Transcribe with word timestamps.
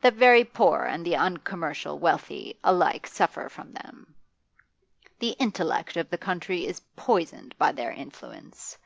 The 0.00 0.10
very 0.10 0.42
poor 0.42 0.84
and 0.84 1.04
the 1.04 1.16
uncommercial 1.16 1.98
wealthy 1.98 2.58
alike 2.64 3.06
suffer 3.06 3.50
from 3.50 3.72
them; 3.74 4.14
the 5.18 5.32
intellect 5.38 5.98
of 5.98 6.08
the 6.08 6.16
country 6.16 6.64
is 6.64 6.80
poisoned 6.96 7.54
by 7.58 7.72
their 7.72 7.92
influence. 7.92 8.78